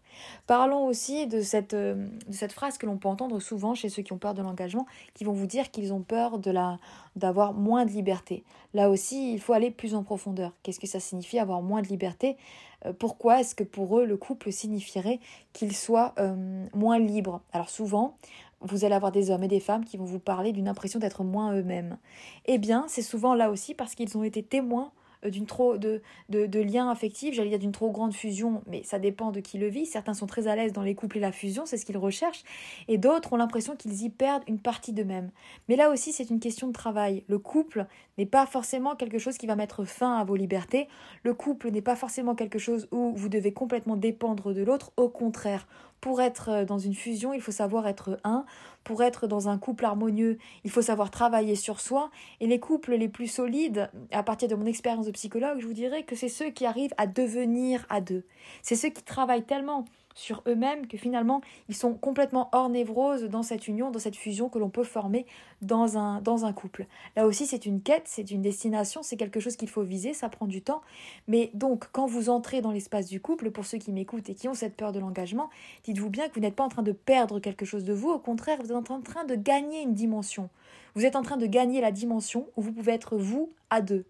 Parlons 0.46 0.86
aussi 0.86 1.26
de 1.26 1.42
cette, 1.42 1.74
euh, 1.74 2.08
de 2.26 2.32
cette 2.32 2.52
phrase 2.52 2.78
que 2.78 2.86
l'on 2.86 2.96
peut 2.96 3.06
entendre 3.06 3.38
souvent 3.38 3.74
chez 3.74 3.90
ceux 3.90 4.00
qui 4.00 4.14
ont 4.14 4.18
peur 4.18 4.32
de 4.32 4.40
l'engagement, 4.40 4.86
qui 5.12 5.24
vont 5.24 5.34
vous 5.34 5.44
dire 5.44 5.70
qu'ils 5.70 5.92
ont 5.92 6.00
peur 6.00 6.38
d'avoir 6.38 7.52
moins 7.52 7.84
de 7.84 7.90
liberté. 7.90 8.44
Là 8.72 8.88
aussi, 8.88 9.34
il 9.34 9.40
faut 9.40 9.52
aller 9.52 9.70
plus 9.70 9.94
en 9.94 10.02
profondeur. 10.04 10.52
Qu'est-ce 10.62 10.80
que 10.80 10.86
ça 10.86 11.00
signifie 11.00 11.38
avoir 11.38 11.60
moins 11.60 11.82
de 11.82 11.88
liberté? 11.88 12.38
Euh, 12.86 12.94
Pourquoi 12.98 13.40
est-ce 13.40 13.54
que 13.54 13.62
pour 13.62 13.98
eux, 13.98 14.06
le 14.06 14.16
couple 14.16 14.50
signifierait 14.50 15.20
qu'ils 15.52 15.76
soient 15.76 16.14
euh, 16.18 16.64
moins 16.72 16.98
libres? 16.98 17.42
Alors 17.52 17.68
souvent, 17.68 18.16
vous 18.62 18.86
allez 18.86 18.94
avoir 18.94 19.12
des 19.12 19.30
hommes 19.30 19.44
et 19.44 19.48
des 19.48 19.60
femmes 19.60 19.84
qui 19.84 19.98
vont 19.98 20.06
vous 20.06 20.18
parler 20.18 20.52
d'une 20.52 20.66
impression 20.66 20.98
d'être 20.98 21.24
moins 21.24 21.54
eux-mêmes. 21.54 21.98
Eh 22.46 22.56
bien, 22.56 22.86
c'est 22.88 23.02
souvent 23.02 23.34
là 23.34 23.50
aussi 23.50 23.74
parce 23.74 23.94
qu'ils 23.94 24.16
ont 24.16 24.24
été 24.24 24.42
témoins 24.42 24.92
d'une 25.30 25.46
trop 25.46 25.78
de, 25.78 26.02
de, 26.28 26.46
de 26.46 26.60
liens 26.60 26.90
affectifs, 26.90 27.34
j'allais 27.34 27.50
dire 27.50 27.58
d'une 27.58 27.72
trop 27.72 27.90
grande 27.90 28.14
fusion, 28.14 28.62
mais 28.66 28.82
ça 28.82 28.98
dépend 28.98 29.30
de 29.30 29.40
qui 29.40 29.58
le 29.58 29.68
vit. 29.68 29.86
Certains 29.86 30.14
sont 30.14 30.26
très 30.26 30.46
à 30.48 30.56
l'aise 30.56 30.72
dans 30.72 30.82
les 30.82 30.94
couples 30.94 31.18
et 31.18 31.20
la 31.20 31.32
fusion, 31.32 31.66
c'est 31.66 31.76
ce 31.76 31.84
qu'ils 31.86 31.98
recherchent, 31.98 32.44
et 32.88 32.98
d'autres 32.98 33.32
ont 33.32 33.36
l'impression 33.36 33.76
qu'ils 33.76 34.02
y 34.02 34.10
perdent 34.10 34.44
une 34.46 34.58
partie 34.58 34.92
d'eux-mêmes. 34.92 35.30
Mais 35.68 35.76
là 35.76 35.90
aussi, 35.90 36.12
c'est 36.12 36.30
une 36.30 36.40
question 36.40 36.68
de 36.68 36.72
travail. 36.72 37.24
Le 37.28 37.38
couple 37.38 37.86
n'est 38.18 38.26
pas 38.26 38.46
forcément 38.46 38.94
quelque 38.96 39.18
chose 39.18 39.36
qui 39.36 39.46
va 39.46 39.56
mettre 39.56 39.84
fin 39.84 40.16
à 40.16 40.24
vos 40.24 40.36
libertés. 40.36 40.88
Le 41.22 41.34
couple 41.34 41.70
n'est 41.70 41.82
pas 41.82 41.96
forcément 41.96 42.34
quelque 42.34 42.58
chose 42.58 42.88
où 42.90 43.12
vous 43.14 43.28
devez 43.28 43.52
complètement 43.52 43.96
dépendre 43.96 44.52
de 44.52 44.62
l'autre. 44.62 44.92
Au 44.96 45.08
contraire, 45.08 45.66
pour 46.00 46.20
être 46.20 46.50
euh, 46.50 46.64
dans 46.66 46.78
une 46.78 46.94
fusion, 46.94 47.32
il 47.32 47.40
faut 47.40 47.50
savoir 47.50 47.86
être 47.86 48.20
un. 48.24 48.44
Pour 48.84 49.02
être 49.02 49.26
dans 49.26 49.48
un 49.48 49.56
couple 49.56 49.86
harmonieux, 49.86 50.36
il 50.62 50.70
faut 50.70 50.82
savoir 50.82 51.10
travailler 51.10 51.56
sur 51.56 51.80
soi. 51.80 52.10
Et 52.40 52.46
les 52.46 52.60
couples 52.60 52.94
les 52.94 53.08
plus 53.08 53.28
solides, 53.28 53.90
à 54.12 54.22
partir 54.22 54.48
de 54.48 54.54
mon 54.54 54.66
expérience 54.66 55.06
de 55.06 55.12
psychologue, 55.12 55.60
je 55.60 55.66
vous 55.66 55.72
dirais 55.72 56.02
que 56.02 56.14
c'est 56.14 56.28
ceux 56.28 56.50
qui 56.50 56.66
arrivent 56.66 56.92
à 56.98 57.06
devenir 57.06 57.86
à 57.88 58.02
deux. 58.02 58.24
C'est 58.60 58.76
ceux 58.76 58.90
qui 58.90 59.02
travaillent 59.02 59.46
tellement 59.46 59.86
sur 60.14 60.42
eux-mêmes 60.46 60.86
que 60.86 60.96
finalement 60.96 61.40
ils 61.68 61.74
sont 61.74 61.94
complètement 61.94 62.48
hors 62.52 62.68
névrose 62.68 63.24
dans 63.24 63.42
cette 63.42 63.68
union, 63.68 63.90
dans 63.90 63.98
cette 63.98 64.16
fusion 64.16 64.48
que 64.48 64.58
l'on 64.58 64.70
peut 64.70 64.84
former 64.84 65.26
dans 65.62 65.96
un, 65.96 66.52
couple. 66.52 66.86
Là 67.16 67.26
aussi 67.26 67.46
c'est 67.46 67.66
une 67.66 67.80
quête, 67.80 68.04
c'est 68.06 68.30
une 68.30 68.42
destination, 68.42 69.02
c'est 69.02 69.16
quelque 69.16 69.40
chose 69.40 69.56
qu'il 69.56 69.68
faut 69.68 69.82
viser, 69.82 70.14
ça 70.14 70.28
prend 70.28 70.46
du 70.46 70.62
temps. 70.62 70.82
Mais 71.28 71.50
donc 71.54 71.88
quand 71.92 72.06
vous 72.06 72.28
entrez 72.28 72.60
dans 72.60 72.70
l'espace 72.70 73.08
du 73.08 73.20
couple, 73.20 73.50
pour 73.50 73.64
ceux 73.64 73.78
qui 73.78 73.92
m'écoutent 73.92 74.28
et 74.28 74.34
qui 74.34 74.48
ont 74.48 74.54
cette 74.54 74.76
peur 74.76 74.92
de 74.92 74.98
l'engagement, 74.98 75.50
dites-vous 75.84 76.10
bien 76.10 76.28
que 76.28 76.34
vous 76.34 76.40
n'êtes 76.40 76.56
pas 76.56 76.64
en 76.64 76.68
train 76.68 76.82
de 76.82 76.92
perdre 76.92 77.40
quelque 77.40 77.64
chose 77.64 77.84
de 77.84 77.92
vous, 77.92 78.10
au 78.10 78.18
contraire 78.18 78.58
vous 78.62 78.70
êtes 78.70 78.90
en 78.90 79.00
train 79.00 79.24
de 79.24 79.34
gagner 79.34 79.82
une 79.82 79.94
dimension. 79.94 80.48
Vous 80.94 81.04
êtes 81.04 81.16
en 81.16 81.22
train 81.22 81.36
de 81.36 81.46
gagner 81.46 81.80
la 81.80 81.90
dimension 81.90 82.46
où 82.56 82.62
vous 82.62 82.72
pouvez 82.72 82.92
être 82.92 83.16
vous 83.16 83.52
à 83.70 83.80
deux. 83.80 84.04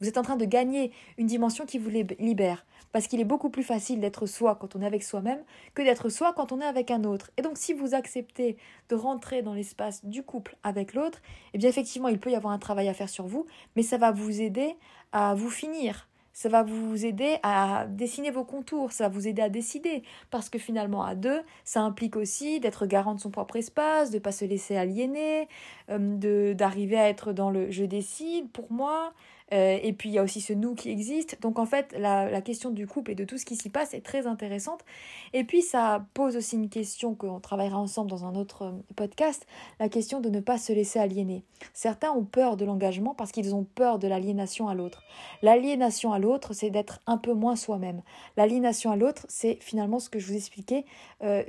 Vous 0.00 0.08
êtes 0.08 0.18
en 0.18 0.22
train 0.22 0.36
de 0.36 0.44
gagner 0.44 0.92
une 1.18 1.26
dimension 1.26 1.64
qui 1.64 1.78
vous 1.78 1.90
libère. 2.18 2.66
Parce 2.92 3.08
qu'il 3.08 3.20
est 3.20 3.24
beaucoup 3.24 3.50
plus 3.50 3.62
facile 3.62 4.00
d'être 4.00 4.26
soi 4.26 4.56
quand 4.56 4.76
on 4.76 4.80
est 4.80 4.86
avec 4.86 5.02
soi-même 5.02 5.42
que 5.74 5.82
d'être 5.82 6.08
soi 6.08 6.32
quand 6.34 6.52
on 6.52 6.60
est 6.60 6.66
avec 6.66 6.90
un 6.90 7.04
autre. 7.04 7.30
Et 7.36 7.42
donc 7.42 7.58
si 7.58 7.74
vous 7.74 7.94
acceptez 7.94 8.56
de 8.88 8.94
rentrer 8.94 9.42
dans 9.42 9.54
l'espace 9.54 10.04
du 10.04 10.22
couple 10.22 10.56
avec 10.62 10.94
l'autre, 10.94 11.20
eh 11.52 11.58
bien 11.58 11.68
effectivement 11.68 12.08
il 12.08 12.18
peut 12.18 12.30
y 12.30 12.36
avoir 12.36 12.52
un 12.52 12.58
travail 12.58 12.88
à 12.88 12.94
faire 12.94 13.08
sur 13.08 13.26
vous, 13.26 13.46
mais 13.74 13.82
ça 13.82 13.98
va 13.98 14.12
vous 14.12 14.40
aider 14.40 14.76
à 15.12 15.34
vous 15.34 15.50
finir. 15.50 16.08
Ça 16.36 16.50
va 16.50 16.62
vous 16.62 17.06
aider 17.06 17.38
à 17.42 17.86
dessiner 17.88 18.30
vos 18.30 18.44
contours, 18.44 18.92
ça 18.92 19.04
va 19.04 19.08
vous 19.08 19.26
aider 19.26 19.40
à 19.40 19.48
décider. 19.48 20.02
Parce 20.30 20.50
que 20.50 20.58
finalement, 20.58 21.02
à 21.02 21.14
deux, 21.14 21.40
ça 21.64 21.80
implique 21.80 22.14
aussi 22.14 22.60
d'être 22.60 22.84
garant 22.84 23.14
de 23.14 23.20
son 23.20 23.30
propre 23.30 23.56
espace, 23.56 24.10
de 24.10 24.16
ne 24.16 24.20
pas 24.20 24.32
se 24.32 24.44
laisser 24.44 24.76
aliéner, 24.76 25.48
euh, 25.88 26.52
d'arriver 26.52 26.98
à 26.98 27.08
être 27.08 27.32
dans 27.32 27.48
le 27.48 27.70
je 27.70 27.84
décide 27.84 28.50
pour 28.50 28.70
moi, 28.70 29.14
euh, 29.52 29.78
et 29.82 29.92
puis 29.92 30.08
il 30.08 30.12
y 30.12 30.18
a 30.18 30.22
aussi 30.22 30.40
ce 30.40 30.52
nous 30.52 30.74
qui 30.74 30.90
existe. 30.90 31.40
Donc 31.40 31.58
en 31.58 31.66
fait, 31.66 31.94
la, 31.98 32.40
question 32.40 32.70
du 32.70 32.86
couple 32.86 33.12
et 33.12 33.14
de 33.14 33.24
tout 33.24 33.38
ce 33.38 33.44
qui 33.44 33.56
s'y 33.56 33.70
passe 33.70 33.94
est 33.94 34.00
très 34.00 34.26
intéressante. 34.26 34.84
Et 35.32 35.44
puis 35.44 35.62
ça 35.62 36.04
pose 36.14 36.36
aussi 36.36 36.56
une 36.56 36.68
question 36.68 37.14
qu'on 37.14 37.40
travaillera 37.40 37.78
ensemble 37.78 38.10
dans 38.10 38.24
un 38.24 38.34
autre 38.34 38.62
euh, 38.62 38.72
podcast, 38.94 39.46
la 39.80 39.88
question 39.88 40.20
de 40.20 40.30
ne 40.30 40.40
pas 40.40 40.58
se 40.58 40.72
laisser 40.72 40.98
aliéner. 40.98 41.44
Certains 41.74 42.10
ont 42.12 42.24
peur 42.24 42.56
de 42.56 42.64
l'engagement 42.64 43.14
parce 43.14 43.32
qu'ils 43.32 43.54
ont 43.54 43.64
peur 43.64 43.98
de 43.98 44.08
l'aliénation 44.08 44.68
à 44.68 44.74
l'autre. 44.74 45.02
L'aliénation 45.42 46.12
à 46.12 46.18
l'autre, 46.18 46.52
c'est 46.52 46.70
d'être 46.70 47.00
un 47.06 47.18
peu 47.18 47.32
moins 47.32 47.56
soi-même. 47.56 48.02
L'aliénation 48.36 48.90
à 48.90 48.96
l'autre, 48.96 49.26
c'est 49.28 49.58
finalement 49.60 49.98
ce 49.98 50.10
que 50.10 50.18
je 50.18 50.26
vous 50.26 50.36
expliquais. 50.36 50.84
Euh, 51.22 51.42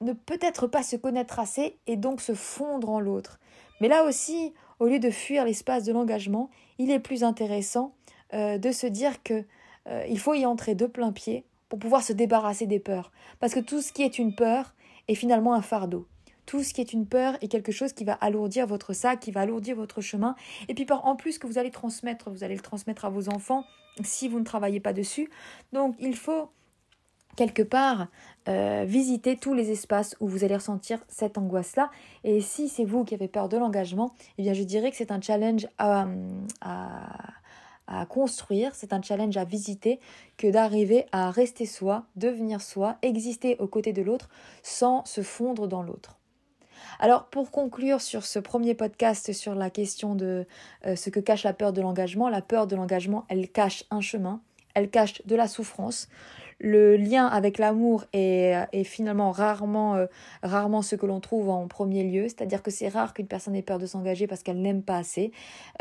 ne 0.00 0.12
peut-être 0.12 0.66
pas 0.66 0.82
se 0.82 0.96
connaître 0.96 1.38
assez 1.38 1.78
et 1.86 1.96
donc 1.96 2.20
se 2.20 2.34
fondre 2.34 2.90
en 2.90 3.00
l'autre. 3.00 3.38
Mais 3.80 3.88
là 3.88 4.04
aussi, 4.04 4.52
au 4.82 4.88
lieu 4.88 4.98
de 4.98 5.10
fuir 5.10 5.44
l'espace 5.44 5.84
de 5.84 5.92
l'engagement, 5.92 6.50
il 6.78 6.90
est 6.90 6.98
plus 6.98 7.22
intéressant 7.22 7.94
euh, 8.34 8.58
de 8.58 8.72
se 8.72 8.88
dire 8.88 9.22
que 9.22 9.44
euh, 9.86 10.04
il 10.08 10.18
faut 10.18 10.34
y 10.34 10.44
entrer 10.44 10.74
de 10.74 10.86
plein 10.86 11.12
pied 11.12 11.44
pour 11.68 11.78
pouvoir 11.78 12.02
se 12.02 12.12
débarrasser 12.12 12.66
des 12.66 12.80
peurs. 12.80 13.12
Parce 13.38 13.54
que 13.54 13.60
tout 13.60 13.80
ce 13.80 13.92
qui 13.92 14.02
est 14.02 14.18
une 14.18 14.34
peur 14.34 14.74
est 15.06 15.14
finalement 15.14 15.54
un 15.54 15.62
fardeau. 15.62 16.08
Tout 16.46 16.64
ce 16.64 16.74
qui 16.74 16.80
est 16.80 16.92
une 16.92 17.06
peur 17.06 17.38
est 17.42 17.46
quelque 17.46 17.70
chose 17.70 17.92
qui 17.92 18.02
va 18.02 18.14
alourdir 18.14 18.66
votre 18.66 18.92
sac, 18.92 19.20
qui 19.20 19.30
va 19.30 19.42
alourdir 19.42 19.76
votre 19.76 20.00
chemin. 20.00 20.34
Et 20.66 20.74
puis 20.74 20.84
en 20.90 21.14
plus 21.14 21.38
que 21.38 21.46
vous 21.46 21.58
allez 21.58 21.70
transmettre, 21.70 22.28
vous 22.30 22.42
allez 22.42 22.56
le 22.56 22.60
transmettre 22.60 23.04
à 23.04 23.08
vos 23.08 23.28
enfants 23.28 23.64
si 24.02 24.26
vous 24.26 24.40
ne 24.40 24.44
travaillez 24.44 24.80
pas 24.80 24.92
dessus. 24.92 25.30
Donc 25.72 25.94
il 26.00 26.16
faut 26.16 26.50
quelque 27.36 27.62
part 27.62 28.08
euh, 28.48 28.84
visiter 28.86 29.36
tous 29.36 29.54
les 29.54 29.70
espaces 29.70 30.16
où 30.20 30.28
vous 30.28 30.44
allez 30.44 30.56
ressentir 30.56 30.98
cette 31.08 31.38
angoisse-là. 31.38 31.90
Et 32.24 32.40
si 32.40 32.68
c'est 32.68 32.84
vous 32.84 33.04
qui 33.04 33.14
avez 33.14 33.28
peur 33.28 33.48
de 33.48 33.56
l'engagement, 33.56 34.14
eh 34.38 34.42
bien 34.42 34.52
je 34.52 34.62
dirais 34.62 34.90
que 34.90 34.96
c'est 34.96 35.12
un 35.12 35.20
challenge 35.20 35.68
à, 35.78 36.06
à 37.86 38.06
construire, 38.06 38.74
c'est 38.74 38.92
un 38.92 39.02
challenge 39.02 39.36
à 39.36 39.44
visiter 39.44 40.00
que 40.36 40.50
d'arriver 40.50 41.06
à 41.12 41.30
rester 41.30 41.66
soi, 41.66 42.06
devenir 42.16 42.60
soi, 42.60 42.96
exister 43.02 43.56
aux 43.58 43.68
côtés 43.68 43.92
de 43.92 44.02
l'autre 44.02 44.28
sans 44.62 45.04
se 45.04 45.22
fondre 45.22 45.68
dans 45.68 45.82
l'autre. 45.82 46.18
Alors 46.98 47.26
pour 47.26 47.50
conclure 47.50 48.00
sur 48.00 48.24
ce 48.24 48.38
premier 48.38 48.74
podcast 48.74 49.32
sur 49.32 49.54
la 49.54 49.70
question 49.70 50.14
de 50.14 50.46
euh, 50.86 50.96
ce 50.96 51.10
que 51.10 51.20
cache 51.20 51.44
la 51.44 51.52
peur 51.52 51.72
de 51.72 51.80
l'engagement, 51.80 52.28
la 52.28 52.42
peur 52.42 52.66
de 52.66 52.76
l'engagement, 52.76 53.24
elle 53.28 53.48
cache 53.48 53.84
un 53.90 54.00
chemin, 54.00 54.40
elle 54.74 54.90
cache 54.90 55.24
de 55.26 55.36
la 55.36 55.48
souffrance 55.48 56.08
le 56.62 56.96
lien 56.96 57.26
avec 57.26 57.58
l'amour 57.58 58.04
est, 58.12 58.84
finalement 58.84 59.32
rarement, 59.32 59.96
euh, 59.96 60.06
rarement 60.44 60.80
ce 60.80 60.94
que 60.94 61.06
l'on 61.06 61.18
trouve 61.18 61.50
en 61.50 61.66
premier 61.66 62.04
lieu. 62.04 62.28
C'est-à-dire 62.28 62.62
que 62.62 62.70
c'est 62.70 62.88
rare 62.88 63.14
qu'une 63.14 63.26
personne 63.26 63.56
ait 63.56 63.62
peur 63.62 63.78
de 63.78 63.86
s'engager 63.86 64.28
parce 64.28 64.44
qu'elle 64.44 64.62
n'aime 64.62 64.82
pas 64.82 64.96
assez. 64.96 65.32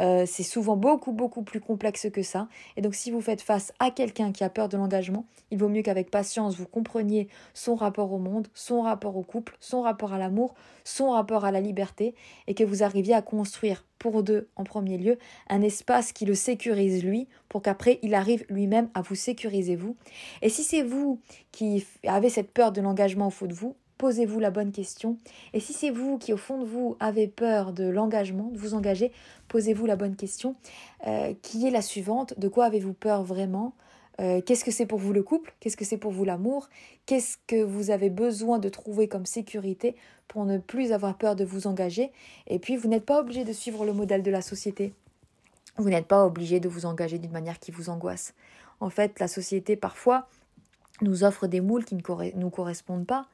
Euh, 0.01 0.25
c'est 0.25 0.43
souvent 0.43 0.75
beaucoup, 0.75 1.11
beaucoup 1.11 1.43
plus 1.43 1.61
complexe 1.61 2.07
que 2.11 2.23
ça. 2.23 2.47
Et 2.77 2.81
donc 2.81 2.95
si 2.95 3.11
vous 3.11 3.21
faites 3.21 3.41
face 3.41 3.71
à 3.79 3.91
quelqu'un 3.91 4.31
qui 4.31 4.43
a 4.43 4.49
peur 4.49 4.69
de 4.69 4.77
l'engagement, 4.77 5.25
il 5.51 5.59
vaut 5.59 5.69
mieux 5.69 5.83
qu'avec 5.83 6.09
patience, 6.09 6.55
vous 6.57 6.67
compreniez 6.67 7.27
son 7.53 7.75
rapport 7.75 8.11
au 8.11 8.17
monde, 8.17 8.47
son 8.55 8.81
rapport 8.81 9.15
au 9.17 9.23
couple, 9.23 9.55
son 9.59 9.81
rapport 9.81 10.13
à 10.13 10.17
l'amour, 10.17 10.55
son 10.83 11.11
rapport 11.11 11.45
à 11.45 11.51
la 11.51 11.61
liberté, 11.61 12.15
et 12.47 12.55
que 12.55 12.63
vous 12.63 12.81
arriviez 12.81 13.13
à 13.13 13.21
construire 13.21 13.85
pour 14.01 14.23
deux 14.23 14.47
en 14.55 14.63
premier 14.63 14.97
lieu, 14.97 15.19
un 15.47 15.61
espace 15.61 16.11
qui 16.11 16.25
le 16.25 16.33
sécurise 16.33 17.03
lui, 17.03 17.27
pour 17.49 17.61
qu'après 17.61 17.99
il 18.01 18.15
arrive 18.15 18.43
lui-même 18.49 18.89
à 18.95 19.03
vous 19.03 19.13
sécuriser 19.13 19.75
vous. 19.75 19.95
Et 20.41 20.49
si 20.49 20.63
c'est 20.71 20.83
vous 20.83 21.19
qui 21.51 21.85
avez 22.07 22.29
cette 22.29 22.49
peur 22.51 22.71
de 22.71 22.79
l'engagement 22.79 23.27
au 23.27 23.29
fond 23.29 23.45
de 23.45 23.53
vous, 23.53 23.75
posez-vous 23.97 24.39
la 24.39 24.51
bonne 24.51 24.71
question. 24.71 25.17
Et 25.51 25.59
si 25.59 25.73
c'est 25.73 25.89
vous 25.89 26.17
qui 26.17 26.31
au 26.31 26.37
fond 26.37 26.59
de 26.59 26.65
vous 26.65 26.95
avez 27.01 27.27
peur 27.27 27.73
de 27.73 27.83
l'engagement, 27.89 28.45
de 28.53 28.57
vous 28.57 28.73
engager, 28.73 29.11
posez-vous 29.49 29.85
la 29.85 29.97
bonne 29.97 30.15
question, 30.15 30.55
euh, 31.07 31.33
qui 31.41 31.67
est 31.67 31.71
la 31.71 31.81
suivante, 31.81 32.39
de 32.39 32.47
quoi 32.47 32.67
avez-vous 32.67 32.93
peur 32.93 33.21
vraiment? 33.21 33.73
Euh, 34.21 34.39
qu'est-ce 34.39 34.63
que 34.63 34.71
c'est 34.71 34.85
pour 34.85 34.97
vous 34.97 35.11
le 35.11 35.23
couple? 35.23 35.53
Qu'est-ce 35.59 35.75
que 35.75 35.83
c'est 35.83 35.97
pour 35.97 36.13
vous 36.13 36.23
l'amour? 36.23 36.69
Qu'est-ce 37.05 37.37
que 37.47 37.61
vous 37.61 37.91
avez 37.91 38.09
besoin 38.09 38.57
de 38.57 38.69
trouver 38.69 39.09
comme 39.09 39.25
sécurité 39.25 39.97
pour 40.29 40.45
ne 40.45 40.57
plus 40.57 40.93
avoir 40.93 41.17
peur 41.17 41.35
de 41.35 41.43
vous 41.43 41.67
engager? 41.67 42.13
Et 42.47 42.59
puis, 42.59 42.77
vous 42.77 42.87
n'êtes 42.87 43.05
pas 43.05 43.19
obligé 43.19 43.43
de 43.43 43.51
suivre 43.51 43.83
le 43.83 43.91
modèle 43.91 44.23
de 44.23 44.31
la 44.31 44.41
société. 44.41 44.93
Vous 45.75 45.89
n'êtes 45.89 46.07
pas 46.07 46.25
obligé 46.25 46.61
de 46.61 46.69
vous 46.69 46.85
engager 46.85 47.17
d'une 47.17 47.31
manière 47.31 47.59
qui 47.59 47.71
vous 47.71 47.89
angoisse. 47.89 48.33
En 48.79 48.89
fait, 48.89 49.19
la 49.19 49.27
société, 49.27 49.75
parfois, 49.75 50.27
nous 51.01 51.23
offre 51.23 51.47
des 51.47 51.61
moules 51.61 51.85
qui 51.85 51.95
ne 51.95 52.01
nous 52.35 52.49
correspondent 52.49 53.07
pas. 53.07 53.27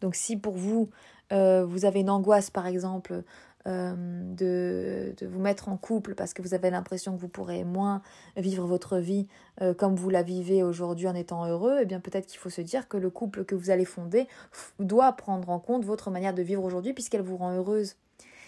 Donc 0.00 0.14
si 0.14 0.36
pour 0.36 0.54
vous, 0.54 0.88
euh, 1.32 1.64
vous 1.64 1.84
avez 1.84 2.00
une 2.00 2.10
angoisse, 2.10 2.50
par 2.50 2.66
exemple, 2.66 3.22
euh, 3.66 3.94
de, 4.34 5.14
vous 5.26 5.38
mettre 5.38 5.68
en 5.68 5.76
couple 5.76 6.14
parce 6.14 6.32
que 6.32 6.40
vous 6.40 6.54
avez 6.54 6.70
l'impression 6.70 7.14
que 7.14 7.20
vous 7.20 7.28
pourrez 7.28 7.62
moins 7.62 8.00
vivre 8.38 8.66
votre 8.66 8.96
vie 8.96 9.26
euh, 9.60 9.74
comme 9.74 9.96
vous 9.96 10.08
la 10.08 10.22
vivez 10.22 10.62
aujourd'hui 10.62 11.06
en 11.08 11.14
étant 11.14 11.44
heureux, 11.44 11.80
eh 11.82 11.84
bien 11.84 12.00
peut-être 12.00 12.26
qu'il 12.26 12.38
faut 12.38 12.48
se 12.48 12.62
dire 12.62 12.88
que 12.88 12.96
le 12.96 13.10
couple 13.10 13.44
que 13.44 13.54
vous 13.54 13.68
allez 13.68 13.84
fonder 13.84 14.28
doit 14.78 15.12
prendre 15.12 15.50
en 15.50 15.58
compte 15.58 15.84
votre 15.84 16.10
manière 16.10 16.32
de 16.32 16.42
vivre 16.42 16.64
aujourd'hui 16.64 16.94
puisqu'elle 16.94 17.20
vous 17.20 17.36
rend 17.36 17.54
heureuse. 17.54 17.96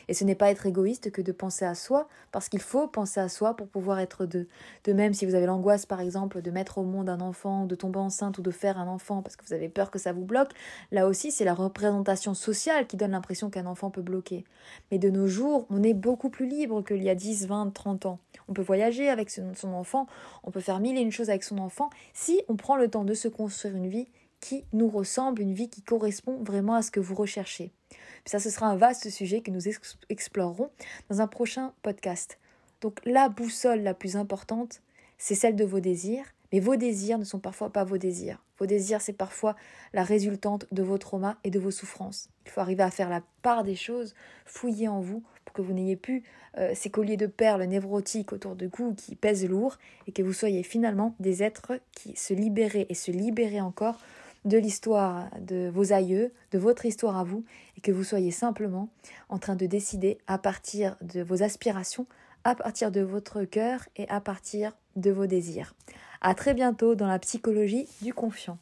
Et 0.09 0.15
ce 0.15 0.25
n'est 0.25 0.35
pas 0.35 0.51
être 0.51 0.67
égoïste 0.67 1.11
que 1.11 1.23
de 1.23 1.33
penser 1.33 1.65
à 1.65 1.75
soi, 1.75 2.09
parce 2.33 2.49
qu'il 2.49 2.61
faut 2.61 2.87
penser 2.89 3.21
à 3.21 3.29
soi 3.29 3.55
pour 3.55 3.69
pouvoir 3.69 4.01
être 4.01 4.27
deux. 4.27 4.49
De 4.85 4.93
même, 4.93 5.15
si 5.15 5.27
vous 5.27 5.35
avez 5.35 5.47
l'angoisse, 5.47 5.87
par 5.87 6.01
exemple, 6.01 6.43
de 6.43 6.51
mettre 6.51 6.79
au 6.79 6.85
monde 6.85 7.09
un 7.09 7.21
enfant, 7.21 7.67
de 7.67 7.75
tomber 7.75 7.99
enceinte 7.99 8.39
ou 8.39 8.43
de 8.43 8.51
faire 8.51 8.79
un 8.79 8.89
enfant 8.89 9.23
parce 9.23 9.37
que 9.37 9.45
vous 9.47 9.53
avez 9.53 9.69
peur 9.69 9.91
que 9.91 9.99
ça 9.99 10.13
vous 10.13 10.25
bloque, 10.25 10.53
là 10.91 11.07
aussi, 11.07 11.31
c'est 11.31 11.45
la 11.45 11.55
représentation 11.55 12.35
sociale 12.35 12.87
qui 12.87 12.97
donne 12.97 13.13
l'impression 13.13 13.51
qu'un 13.51 13.67
enfant 13.67 13.91
peut 13.91 14.03
bloquer. 14.03 14.45
Mais 14.91 14.99
de 14.99 15.11
nos 15.11 15.27
jours, 15.27 15.67
on 15.71 15.83
est 15.83 15.95
beaucoup 15.95 16.31
plus 16.31 16.47
libre 16.47 16.83
qu'il 16.83 17.03
y 17.03 17.11
a 17.11 17.15
10, 17.15 17.47
20, 17.47 17.71
30 17.73 18.07
ans. 18.07 18.19
On 18.49 18.53
peut 18.53 18.63
voyager 18.63 19.09
avec 19.09 19.31
son 19.31 19.73
enfant, 19.73 20.07
on 20.43 20.51
peut 20.51 20.61
faire 20.61 20.81
mille 20.81 20.97
et 20.99 21.01
une 21.01 21.13
choses 21.13 21.31
avec 21.31 21.45
son 21.45 21.59
enfant, 21.59 21.91
si 22.13 22.43
on 22.49 22.57
prend 22.57 22.77
le 22.77 22.89
temps 22.89 23.05
de 23.05 23.15
se 23.15 23.29
construire 23.29 23.77
une 23.77 23.89
vie 23.89 24.09
qui 24.41 24.65
nous 24.73 24.89
ressemble, 24.89 25.41
une 25.41 25.55
vie 25.55 25.71
qui 25.71 25.83
correspond 25.83 26.43
vraiment 26.43 26.75
à 26.75 26.83
ce 26.83 26.91
que 26.91 27.01
vous 27.01 27.15
recherchez. 27.15 27.73
Ça, 28.25 28.39
ce 28.39 28.51
sera 28.51 28.67
un 28.67 28.77
vaste 28.77 29.11
sujet 29.11 29.41
que 29.41 29.51
nous 29.51 29.63
explorerons 30.09 30.71
dans 31.11 31.21
un 31.21 31.27
prochain 31.27 31.73
podcast. 31.83 32.39
Donc 32.81 33.01
la 33.05 33.29
boussole 33.29 33.83
la 33.83 33.95
plus 33.95 34.17
importante, 34.17 34.83
c'est 35.19 35.35
celle 35.35 35.57
de 35.57 35.65
vos 35.65 35.81
désirs, 35.81 36.25
mais 36.53 36.61
vos 36.61 36.77
désirs 36.77 37.19
ne 37.19 37.25
sont 37.25 37.39
parfois 37.39 37.71
pas 37.71 37.85
vos 37.85 37.99
désirs. 37.99 38.43
Vos 38.59 38.67
désirs, 38.67 39.01
c'est 39.01 39.13
parfois 39.13 39.57
la 39.93 40.05
résultante 40.05 40.67
de 40.71 40.83
vos 40.83 40.99
traumas 40.99 41.37
et 41.45 41.51
de 41.51 41.59
vos 41.59 41.71
souffrances. 41.71 42.29
Il 42.45 42.51
faut 42.51 42.61
arriver 42.61 42.83
à 42.83 42.91
faire 42.91 43.09
la 43.09 43.23
part 43.43 43.65
des 43.65 43.75
choses, 43.75 44.15
fouiller 44.45 44.89
en 44.89 45.01
vous 45.01 45.23
pour 45.45 45.55
que 45.55 45.63
vous 45.63 45.73
n'ayez 45.73 45.97
plus 45.97 46.23
euh, 46.59 46.73
ces 46.75 46.91
colliers 46.91 47.17
de 47.17 47.27
perles 47.27 47.65
névrotiques 47.65 48.33
autour 48.33 48.55
de 48.55 48.71
vous 48.77 48.95
qui 48.95 49.17
pèsent 49.17 49.49
lourd 49.49 49.79
et 50.07 50.13
que 50.13 50.23
vous 50.23 50.33
soyez 50.33 50.63
finalement 50.63 51.15
des 51.19 51.43
êtres 51.43 51.81
qui 51.93 52.15
se 52.17 52.35
libéraient 52.35 52.87
et 52.89 52.95
se 52.95 53.11
libéraient 53.11 53.61
encore 53.61 53.99
de 54.45 54.59
l'histoire 54.59 55.29
de 55.41 55.71
vos 55.73 55.93
aïeux, 55.93 56.33
de 56.51 56.59
votre 56.59 56.87
histoire 56.87 57.17
à 57.17 57.25
vous, 57.25 57.45
et 57.77 57.81
que 57.81 57.93
vous 57.93 58.05
soyez 58.05 58.31
simplement 58.31 58.89
en 59.29 59.39
train 59.39 59.57
de 59.57 59.67
décider 59.67 60.19
à 60.27 60.39
partir 60.39 60.97
de 61.01 61.23
vos 61.23 61.43
aspirations, 61.43 62.07
à 62.45 62.55
partir 62.55 62.91
de 62.91 63.01
votre 63.01 63.45
cœur 63.45 63.89
et 63.97 64.09
à 64.09 64.21
partir 64.21 64.77
de 64.97 65.11
vos 65.11 65.27
désirs. 65.27 65.75
À 66.21 66.35
très 66.35 66.55
bientôt 66.55 66.95
dans 66.95 67.07
la 67.07 67.19
psychologie 67.19 67.89
du 68.03 68.13
confiant. 68.13 68.59